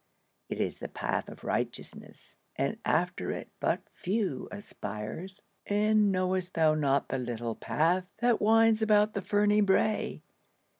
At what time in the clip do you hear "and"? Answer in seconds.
2.55-2.79, 5.67-6.11